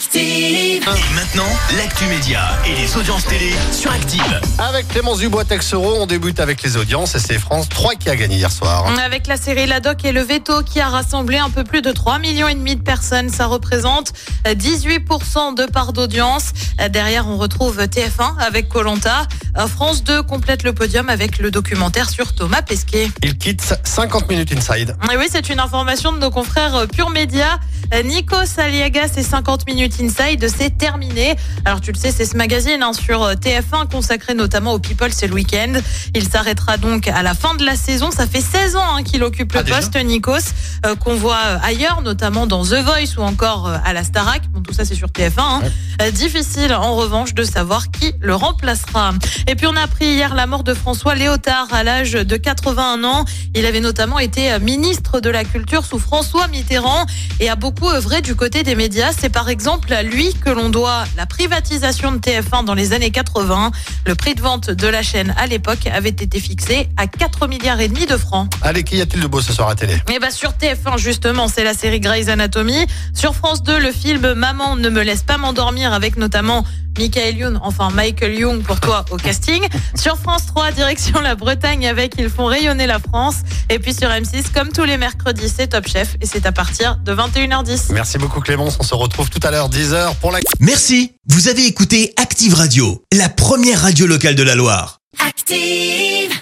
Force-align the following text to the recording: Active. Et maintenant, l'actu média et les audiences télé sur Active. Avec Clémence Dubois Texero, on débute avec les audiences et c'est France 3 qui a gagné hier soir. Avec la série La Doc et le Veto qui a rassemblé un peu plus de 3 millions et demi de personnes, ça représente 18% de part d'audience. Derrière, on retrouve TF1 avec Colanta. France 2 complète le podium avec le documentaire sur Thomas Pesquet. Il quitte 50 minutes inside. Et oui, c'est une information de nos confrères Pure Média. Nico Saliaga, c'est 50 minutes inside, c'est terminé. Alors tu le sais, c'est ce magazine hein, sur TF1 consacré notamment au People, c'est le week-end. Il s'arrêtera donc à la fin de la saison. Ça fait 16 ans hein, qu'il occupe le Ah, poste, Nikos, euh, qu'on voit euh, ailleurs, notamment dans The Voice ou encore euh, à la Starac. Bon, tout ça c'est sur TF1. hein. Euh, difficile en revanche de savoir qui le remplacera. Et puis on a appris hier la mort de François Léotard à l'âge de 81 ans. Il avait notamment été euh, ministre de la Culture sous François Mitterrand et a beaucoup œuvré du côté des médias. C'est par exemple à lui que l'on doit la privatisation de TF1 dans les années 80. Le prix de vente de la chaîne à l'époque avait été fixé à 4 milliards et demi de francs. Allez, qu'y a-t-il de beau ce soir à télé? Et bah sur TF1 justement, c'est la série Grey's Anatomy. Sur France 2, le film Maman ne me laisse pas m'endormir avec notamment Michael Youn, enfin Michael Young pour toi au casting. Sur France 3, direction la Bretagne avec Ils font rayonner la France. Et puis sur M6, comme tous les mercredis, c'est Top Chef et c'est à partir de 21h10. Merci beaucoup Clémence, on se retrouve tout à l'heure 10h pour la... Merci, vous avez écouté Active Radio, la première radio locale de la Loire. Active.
Active. 0.00 0.82
Et 0.82 1.14
maintenant, 1.14 1.44
l'actu 1.76 2.06
média 2.06 2.40
et 2.64 2.74
les 2.74 2.96
audiences 2.96 3.26
télé 3.26 3.52
sur 3.70 3.92
Active. 3.92 4.40
Avec 4.58 4.88
Clémence 4.88 5.18
Dubois 5.18 5.44
Texero, 5.44 5.96
on 6.00 6.06
débute 6.06 6.40
avec 6.40 6.62
les 6.62 6.78
audiences 6.78 7.14
et 7.16 7.18
c'est 7.18 7.38
France 7.38 7.68
3 7.68 7.96
qui 7.96 8.08
a 8.08 8.16
gagné 8.16 8.36
hier 8.36 8.50
soir. 8.50 8.86
Avec 8.98 9.26
la 9.26 9.36
série 9.36 9.66
La 9.66 9.80
Doc 9.80 10.02
et 10.06 10.12
le 10.12 10.22
Veto 10.22 10.62
qui 10.62 10.80
a 10.80 10.88
rassemblé 10.88 11.36
un 11.36 11.50
peu 11.50 11.64
plus 11.64 11.82
de 11.82 11.92
3 11.92 12.18
millions 12.18 12.48
et 12.48 12.54
demi 12.54 12.76
de 12.76 12.82
personnes, 12.82 13.28
ça 13.28 13.44
représente 13.44 14.14
18% 14.46 15.54
de 15.54 15.66
part 15.70 15.92
d'audience. 15.92 16.52
Derrière, 16.88 17.28
on 17.28 17.36
retrouve 17.36 17.78
TF1 17.78 18.38
avec 18.38 18.70
Colanta. 18.70 19.26
France 19.68 20.02
2 20.02 20.22
complète 20.22 20.62
le 20.62 20.72
podium 20.72 21.10
avec 21.10 21.38
le 21.38 21.50
documentaire 21.50 22.08
sur 22.08 22.34
Thomas 22.34 22.62
Pesquet. 22.62 23.10
Il 23.22 23.36
quitte 23.36 23.74
50 23.84 24.30
minutes 24.30 24.54
inside. 24.56 24.96
Et 25.12 25.18
oui, 25.18 25.26
c'est 25.30 25.50
une 25.50 25.60
information 25.60 26.10
de 26.12 26.18
nos 26.18 26.30
confrères 26.30 26.86
Pure 26.88 27.10
Média. 27.10 27.60
Nico 28.04 28.36
Saliaga, 28.46 29.08
c'est 29.12 29.24
50 29.24 29.66
minutes 29.66 29.89
inside, 30.00 30.46
c'est 30.54 30.76
terminé. 30.76 31.34
Alors 31.64 31.80
tu 31.80 31.92
le 31.92 31.98
sais, 31.98 32.12
c'est 32.12 32.24
ce 32.24 32.36
magazine 32.36 32.82
hein, 32.82 32.92
sur 32.92 33.26
TF1 33.32 33.88
consacré 33.90 34.34
notamment 34.34 34.72
au 34.72 34.78
People, 34.78 35.12
c'est 35.12 35.26
le 35.26 35.34
week-end. 35.34 35.72
Il 36.14 36.28
s'arrêtera 36.28 36.76
donc 36.76 37.08
à 37.08 37.22
la 37.22 37.34
fin 37.34 37.54
de 37.54 37.64
la 37.64 37.76
saison. 37.76 38.10
Ça 38.10 38.26
fait 38.26 38.40
16 38.40 38.76
ans 38.76 38.96
hein, 38.96 39.02
qu'il 39.02 39.22
occupe 39.22 39.52
le 39.52 39.60
Ah, 39.60 39.64
poste, 39.64 39.96
Nikos, 39.96 40.32
euh, 40.36 40.40
qu'on 40.98 41.14
voit 41.14 41.38
euh, 41.46 41.58
ailleurs, 41.62 42.02
notamment 42.02 42.46
dans 42.46 42.64
The 42.64 42.74
Voice 42.82 43.16
ou 43.18 43.22
encore 43.22 43.68
euh, 43.68 43.76
à 43.84 43.92
la 43.92 44.04
Starac. 44.04 44.42
Bon, 44.50 44.60
tout 44.62 44.72
ça 44.72 44.84
c'est 44.84 44.94
sur 44.94 45.08
TF1. 45.08 45.32
hein. 45.38 45.60
Euh, 46.02 46.10
difficile 46.10 46.72
en 46.74 46.94
revanche 46.96 47.34
de 47.34 47.42
savoir 47.44 47.90
qui 47.90 48.12
le 48.20 48.34
remplacera. 48.34 49.12
Et 49.46 49.54
puis 49.54 49.66
on 49.66 49.76
a 49.76 49.82
appris 49.82 50.06
hier 50.06 50.34
la 50.34 50.46
mort 50.46 50.64
de 50.64 50.72
François 50.74 51.14
Léotard 51.14 51.68
à 51.72 51.84
l'âge 51.84 52.12
de 52.12 52.36
81 52.36 53.04
ans. 53.04 53.24
Il 53.54 53.66
avait 53.66 53.80
notamment 53.80 54.18
été 54.18 54.52
euh, 54.52 54.58
ministre 54.58 55.20
de 55.20 55.28
la 55.30 55.44
Culture 55.44 55.84
sous 55.84 55.98
François 55.98 56.48
Mitterrand 56.48 57.04
et 57.40 57.48
a 57.50 57.56
beaucoup 57.56 57.88
œuvré 57.88 58.22
du 58.22 58.34
côté 58.34 58.62
des 58.62 58.74
médias. 58.74 59.10
C'est 59.18 59.28
par 59.28 59.48
exemple 59.48 59.92
à 59.92 60.02
lui 60.02 60.32
que 60.34 60.50
l'on 60.50 60.68
doit 60.70 61.04
la 61.16 61.26
privatisation 61.26 62.12
de 62.12 62.18
TF1 62.18 62.64
dans 62.64 62.74
les 62.74 62.92
années 62.92 63.10
80. 63.10 63.70
Le 64.06 64.14
prix 64.14 64.34
de 64.34 64.40
vente 64.40 64.70
de 64.70 64.86
la 64.88 65.02
chaîne 65.02 65.34
à 65.36 65.46
l'époque 65.46 65.86
avait 65.86 66.08
été 66.10 66.40
fixé 66.40 66.88
à 66.96 67.06
4 67.06 67.46
milliards 67.48 67.80
et 67.80 67.88
demi 67.88 68.06
de 68.06 68.16
francs. 68.16 68.50
Allez, 68.62 68.82
qu'y 68.84 69.00
a-t-il 69.00 69.20
de 69.22 69.26
beau 69.26 69.40
ce 69.40 69.52
soir 69.52 69.68
à 69.68 69.74
télé? 69.74 69.96
Et 70.12 70.18
bah 70.18 70.30
sur 70.30 70.52
TF1 70.70 70.98
justement, 70.98 71.48
c'est 71.48 71.64
la 71.64 71.74
série 71.74 72.00
Grey's 72.00 72.28
Anatomy. 72.28 72.86
Sur 73.14 73.34
France 73.34 73.62
2, 73.62 73.78
le 73.78 73.92
film 73.92 74.34
Maman 74.34 74.76
ne 74.76 74.88
me 74.88 75.02
laisse 75.02 75.22
pas 75.22 75.36
m'endormir 75.36 75.92
avec 75.92 76.16
notamment 76.16 76.64
Michael 76.98 77.36
Youn, 77.36 77.60
enfin 77.62 77.90
Michael 77.90 78.34
Young 78.34 78.62
pour 78.62 78.78
toi 78.78 79.04
au 79.10 79.16
casting. 79.16 79.66
Sur 79.94 80.16
France 80.18 80.46
3, 80.46 80.72
direction 80.72 81.20
la 81.20 81.34
Bretagne 81.34 81.86
avec 81.86 82.14
Ils 82.18 82.28
font 82.28 82.46
rayonner 82.46 82.86
la 82.86 82.98
France. 82.98 83.36
Et 83.68 83.78
puis 83.78 83.94
sur 83.94 84.08
M6, 84.08 84.52
comme 84.52 84.70
tous 84.70 84.84
les 84.84 84.96
mercredis, 84.96 85.48
c'est 85.48 85.68
Top 85.68 85.88
Chef 85.88 86.16
et 86.20 86.26
c'est 86.26 86.46
à 86.46 86.52
partir 86.52 86.96
de 87.04 87.12
21h10. 87.14 87.92
Merci 87.92 88.18
beaucoup 88.18 88.40
Clémence, 88.40 88.76
on 88.78 88.84
se 88.84 88.94
retrouve 88.94 89.30
tout 89.30 89.40
à 89.42 89.50
l'heure 89.50 89.70
10h 89.70 90.16
pour 90.20 90.30
la... 90.30 90.40
Merci, 90.60 91.12
vous 91.28 91.48
avez 91.48 91.66
écouté 91.66 92.12
Active 92.16 92.54
Radio, 92.54 93.02
la 93.12 93.28
première 93.28 93.82
radio 93.82 94.06
locale 94.06 94.34
de 94.34 94.42
la 94.42 94.54
Loire. 94.54 94.98
Active. 95.26 96.40